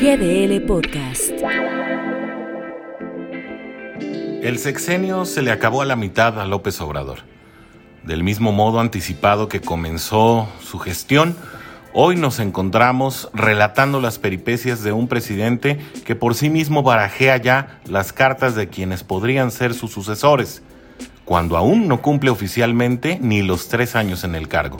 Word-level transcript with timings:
GDL 0.00 0.62
Podcast. 0.62 1.30
El 4.42 4.58
sexenio 4.58 5.26
se 5.26 5.42
le 5.42 5.52
acabó 5.52 5.82
a 5.82 5.84
la 5.84 5.94
mitad 5.94 6.40
a 6.40 6.46
López 6.46 6.80
Obrador. 6.80 7.18
Del 8.02 8.24
mismo 8.24 8.50
modo 8.50 8.80
anticipado 8.80 9.50
que 9.50 9.60
comenzó 9.60 10.48
su 10.62 10.78
gestión, 10.78 11.36
hoy 11.92 12.16
nos 12.16 12.38
encontramos 12.38 13.28
relatando 13.34 14.00
las 14.00 14.18
peripecias 14.18 14.82
de 14.82 14.92
un 14.92 15.06
presidente 15.06 15.78
que 16.06 16.16
por 16.16 16.34
sí 16.34 16.48
mismo 16.48 16.82
barajea 16.82 17.36
ya 17.36 17.78
las 17.84 18.14
cartas 18.14 18.54
de 18.54 18.70
quienes 18.70 19.04
podrían 19.04 19.50
ser 19.50 19.74
sus 19.74 19.92
sucesores, 19.92 20.62
cuando 21.26 21.58
aún 21.58 21.88
no 21.88 22.00
cumple 22.00 22.30
oficialmente 22.30 23.18
ni 23.20 23.42
los 23.42 23.68
tres 23.68 23.94
años 23.96 24.24
en 24.24 24.34
el 24.34 24.48
cargo. 24.48 24.78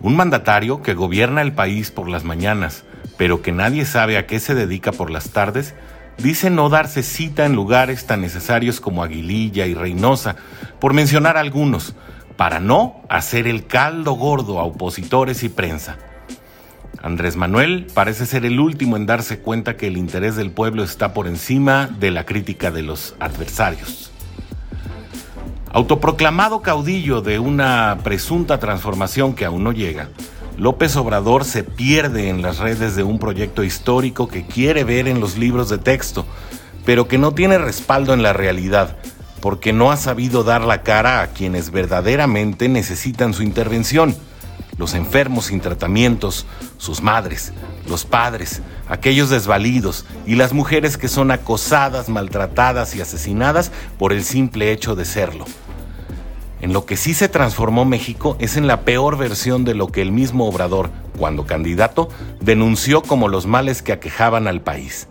Un 0.00 0.14
mandatario 0.14 0.82
que 0.82 0.94
gobierna 0.94 1.42
el 1.42 1.52
país 1.52 1.90
por 1.90 2.08
las 2.08 2.22
mañanas, 2.22 2.84
pero 3.22 3.40
que 3.40 3.52
nadie 3.52 3.84
sabe 3.84 4.18
a 4.18 4.26
qué 4.26 4.40
se 4.40 4.52
dedica 4.52 4.90
por 4.90 5.08
las 5.08 5.30
tardes, 5.30 5.76
dice 6.18 6.50
no 6.50 6.68
darse 6.68 7.04
cita 7.04 7.44
en 7.46 7.52
lugares 7.52 8.04
tan 8.04 8.20
necesarios 8.20 8.80
como 8.80 9.04
Aguililla 9.04 9.64
y 9.66 9.74
Reynosa, 9.74 10.34
por 10.80 10.92
mencionar 10.92 11.36
algunos, 11.36 11.94
para 12.36 12.58
no 12.58 13.00
hacer 13.08 13.46
el 13.46 13.68
caldo 13.68 14.14
gordo 14.14 14.58
a 14.58 14.64
opositores 14.64 15.44
y 15.44 15.50
prensa. 15.50 15.98
Andrés 17.00 17.36
Manuel 17.36 17.86
parece 17.94 18.26
ser 18.26 18.44
el 18.44 18.58
último 18.58 18.96
en 18.96 19.06
darse 19.06 19.38
cuenta 19.38 19.76
que 19.76 19.86
el 19.86 19.98
interés 19.98 20.34
del 20.34 20.50
pueblo 20.50 20.82
está 20.82 21.14
por 21.14 21.28
encima 21.28 21.86
de 21.86 22.10
la 22.10 22.26
crítica 22.26 22.72
de 22.72 22.82
los 22.82 23.14
adversarios. 23.20 24.10
Autoproclamado 25.72 26.60
caudillo 26.60 27.20
de 27.20 27.38
una 27.38 27.98
presunta 28.02 28.58
transformación 28.58 29.36
que 29.36 29.44
aún 29.44 29.62
no 29.62 29.70
llega, 29.70 30.08
López 30.62 30.94
Obrador 30.94 31.44
se 31.44 31.64
pierde 31.64 32.28
en 32.28 32.40
las 32.40 32.58
redes 32.58 32.94
de 32.94 33.02
un 33.02 33.18
proyecto 33.18 33.64
histórico 33.64 34.28
que 34.28 34.46
quiere 34.46 34.84
ver 34.84 35.08
en 35.08 35.18
los 35.18 35.36
libros 35.36 35.68
de 35.68 35.78
texto, 35.78 36.24
pero 36.84 37.08
que 37.08 37.18
no 37.18 37.34
tiene 37.34 37.58
respaldo 37.58 38.14
en 38.14 38.22
la 38.22 38.32
realidad, 38.32 38.96
porque 39.40 39.72
no 39.72 39.90
ha 39.90 39.96
sabido 39.96 40.44
dar 40.44 40.62
la 40.62 40.84
cara 40.84 41.20
a 41.20 41.32
quienes 41.32 41.72
verdaderamente 41.72 42.68
necesitan 42.68 43.34
su 43.34 43.42
intervención, 43.42 44.14
los 44.78 44.94
enfermos 44.94 45.46
sin 45.46 45.60
tratamientos, 45.60 46.46
sus 46.78 47.02
madres, 47.02 47.52
los 47.88 48.04
padres, 48.04 48.62
aquellos 48.88 49.30
desvalidos 49.30 50.06
y 50.26 50.36
las 50.36 50.52
mujeres 50.52 50.96
que 50.96 51.08
son 51.08 51.32
acosadas, 51.32 52.08
maltratadas 52.08 52.94
y 52.94 53.00
asesinadas 53.00 53.72
por 53.98 54.12
el 54.12 54.22
simple 54.22 54.70
hecho 54.70 54.94
de 54.94 55.06
serlo. 55.06 55.44
En 56.62 56.72
lo 56.72 56.86
que 56.86 56.96
sí 56.96 57.12
se 57.12 57.28
transformó 57.28 57.84
México 57.84 58.36
es 58.38 58.56
en 58.56 58.68
la 58.68 58.82
peor 58.82 59.18
versión 59.18 59.64
de 59.64 59.74
lo 59.74 59.88
que 59.88 60.00
el 60.00 60.12
mismo 60.12 60.46
Obrador, 60.46 60.90
cuando 61.18 61.44
candidato, 61.44 62.08
denunció 62.40 63.02
como 63.02 63.26
los 63.26 63.46
males 63.46 63.82
que 63.82 63.92
aquejaban 63.92 64.46
al 64.46 64.60
país. 64.60 65.08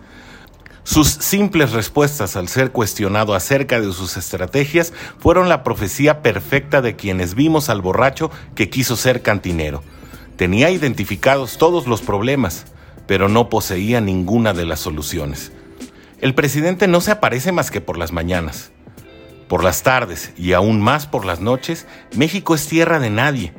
Sus 0.83 1.09
simples 1.09 1.73
respuestas 1.73 2.37
al 2.37 2.47
ser 2.47 2.71
cuestionado 2.71 3.35
acerca 3.35 3.81
de 3.81 3.91
sus 3.91 4.15
estrategias 4.15 4.93
fueron 5.19 5.49
la 5.49 5.61
profecía 5.61 6.21
perfecta 6.21 6.81
de 6.81 6.95
quienes 6.95 7.35
vimos 7.35 7.69
al 7.69 7.81
borracho 7.81 8.31
que 8.55 8.69
quiso 8.69 8.95
ser 8.95 9.21
cantinero. 9.21 9.83
Tenía 10.37 10.71
identificados 10.71 11.57
todos 11.57 11.85
los 11.85 12.01
problemas, 12.01 12.65
pero 13.07 13.27
no 13.27 13.49
poseía 13.49 13.99
ninguna 13.99 14.53
de 14.53 14.65
las 14.65 14.79
soluciones. 14.79 15.51
El 16.21 16.33
presidente 16.33 16.87
no 16.87 17.01
se 17.01 17.11
aparece 17.11 17.51
más 17.51 17.71
que 17.71 17.81
por 17.81 17.97
las 17.97 18.13
mañanas. 18.13 18.71
Por 19.51 19.65
las 19.65 19.83
tardes 19.83 20.31
y 20.37 20.53
aún 20.53 20.79
más 20.79 21.07
por 21.07 21.25
las 21.25 21.41
noches, 21.41 21.85
México 22.15 22.55
es 22.55 22.65
tierra 22.67 23.01
de 23.01 23.09
nadie, 23.09 23.51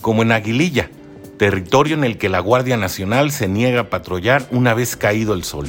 como 0.00 0.22
en 0.22 0.32
Aguililla, 0.32 0.90
territorio 1.38 1.94
en 1.94 2.02
el 2.02 2.18
que 2.18 2.28
la 2.28 2.40
Guardia 2.40 2.76
Nacional 2.76 3.30
se 3.30 3.46
niega 3.46 3.82
a 3.82 3.88
patrullar 3.88 4.48
una 4.50 4.74
vez 4.74 4.96
caído 4.96 5.34
el 5.34 5.44
sol. 5.44 5.68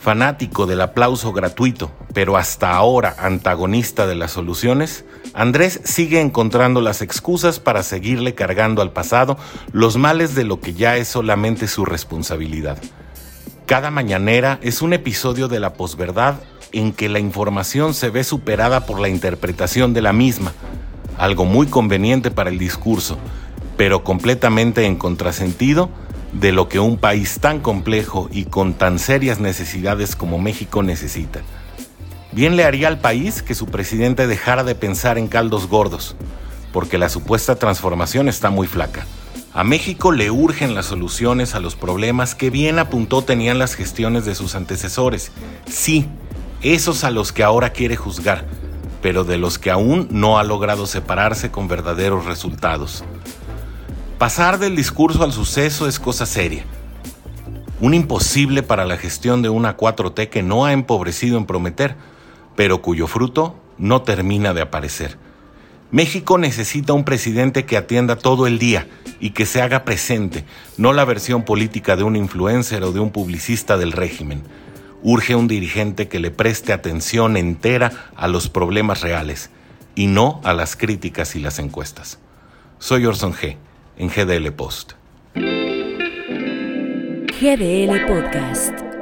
Fanático 0.00 0.66
del 0.66 0.80
aplauso 0.80 1.32
gratuito, 1.32 1.92
pero 2.14 2.36
hasta 2.36 2.74
ahora 2.74 3.14
antagonista 3.16 4.08
de 4.08 4.16
las 4.16 4.32
soluciones, 4.32 5.04
Andrés 5.34 5.80
sigue 5.84 6.20
encontrando 6.20 6.80
las 6.80 7.00
excusas 7.00 7.60
para 7.60 7.84
seguirle 7.84 8.34
cargando 8.34 8.82
al 8.82 8.90
pasado 8.90 9.38
los 9.70 9.96
males 9.98 10.34
de 10.34 10.42
lo 10.42 10.58
que 10.58 10.74
ya 10.74 10.96
es 10.96 11.06
solamente 11.06 11.68
su 11.68 11.84
responsabilidad. 11.84 12.78
Cada 13.66 13.92
mañanera 13.92 14.58
es 14.62 14.82
un 14.82 14.94
episodio 14.94 15.46
de 15.46 15.60
la 15.60 15.74
posverdad 15.74 16.40
en 16.74 16.92
que 16.92 17.08
la 17.08 17.20
información 17.20 17.94
se 17.94 18.10
ve 18.10 18.24
superada 18.24 18.84
por 18.84 19.00
la 19.00 19.08
interpretación 19.08 19.94
de 19.94 20.02
la 20.02 20.12
misma, 20.12 20.52
algo 21.16 21.44
muy 21.44 21.66
conveniente 21.66 22.30
para 22.30 22.50
el 22.50 22.58
discurso, 22.58 23.16
pero 23.76 24.04
completamente 24.04 24.84
en 24.84 24.96
contrasentido 24.96 25.88
de 26.32 26.52
lo 26.52 26.68
que 26.68 26.80
un 26.80 26.98
país 26.98 27.38
tan 27.40 27.60
complejo 27.60 28.28
y 28.32 28.44
con 28.44 28.74
tan 28.74 28.98
serias 28.98 29.38
necesidades 29.38 30.16
como 30.16 30.38
México 30.38 30.82
necesita. 30.82 31.40
Bien 32.32 32.56
le 32.56 32.64
haría 32.64 32.88
al 32.88 32.98
país 32.98 33.42
que 33.42 33.54
su 33.54 33.66
presidente 33.66 34.26
dejara 34.26 34.64
de 34.64 34.74
pensar 34.74 35.18
en 35.18 35.28
caldos 35.28 35.68
gordos, 35.68 36.16
porque 36.72 36.98
la 36.98 37.08
supuesta 37.08 37.54
transformación 37.54 38.28
está 38.28 38.50
muy 38.50 38.66
flaca. 38.66 39.06
A 39.52 39.62
México 39.62 40.10
le 40.10 40.32
urgen 40.32 40.74
las 40.74 40.86
soluciones 40.86 41.54
a 41.54 41.60
los 41.60 41.76
problemas 41.76 42.34
que 42.34 42.50
bien 42.50 42.80
apuntó 42.80 43.22
tenían 43.22 43.60
las 43.60 43.76
gestiones 43.76 44.24
de 44.24 44.34
sus 44.34 44.56
antecesores. 44.56 45.30
Sí, 45.66 46.08
esos 46.64 47.04
a 47.04 47.10
los 47.10 47.30
que 47.30 47.44
ahora 47.44 47.70
quiere 47.70 47.94
juzgar, 47.94 48.46
pero 49.02 49.24
de 49.24 49.36
los 49.36 49.58
que 49.58 49.70
aún 49.70 50.08
no 50.10 50.38
ha 50.38 50.44
logrado 50.44 50.86
separarse 50.86 51.50
con 51.50 51.68
verdaderos 51.68 52.24
resultados. 52.24 53.04
Pasar 54.16 54.58
del 54.58 54.74
discurso 54.74 55.22
al 55.22 55.32
suceso 55.32 55.86
es 55.86 56.00
cosa 56.00 56.24
seria. 56.24 56.64
Un 57.80 57.92
imposible 57.92 58.62
para 58.62 58.86
la 58.86 58.96
gestión 58.96 59.42
de 59.42 59.50
una 59.50 59.76
4T 59.76 60.30
que 60.30 60.42
no 60.42 60.64
ha 60.64 60.72
empobrecido 60.72 61.36
en 61.36 61.44
prometer, 61.44 61.96
pero 62.56 62.80
cuyo 62.80 63.06
fruto 63.08 63.56
no 63.76 64.00
termina 64.00 64.54
de 64.54 64.62
aparecer. 64.62 65.18
México 65.90 66.38
necesita 66.38 66.94
un 66.94 67.04
presidente 67.04 67.66
que 67.66 67.76
atienda 67.76 68.16
todo 68.16 68.46
el 68.46 68.58
día 68.58 68.88
y 69.20 69.30
que 69.30 69.44
se 69.44 69.60
haga 69.60 69.84
presente, 69.84 70.46
no 70.78 70.94
la 70.94 71.04
versión 71.04 71.42
política 71.42 71.94
de 71.94 72.04
un 72.04 72.16
influencer 72.16 72.82
o 72.84 72.92
de 72.92 73.00
un 73.00 73.10
publicista 73.10 73.76
del 73.76 73.92
régimen 73.92 74.42
urge 75.04 75.36
un 75.36 75.46
dirigente 75.46 76.08
que 76.08 76.18
le 76.18 76.32
preste 76.32 76.72
atención 76.72 77.36
entera 77.36 77.92
a 78.16 78.26
los 78.26 78.48
problemas 78.48 79.02
reales 79.02 79.50
y 79.94 80.08
no 80.08 80.40
a 80.42 80.54
las 80.54 80.74
críticas 80.74 81.36
y 81.36 81.40
las 81.40 81.60
encuestas. 81.60 82.18
Soy 82.78 83.06
Orson 83.06 83.34
G. 83.34 83.56
en 83.96 84.08
GDL 84.08 84.50
Post. 84.52 84.94
GDL 87.40 88.06
Podcast. 88.06 88.93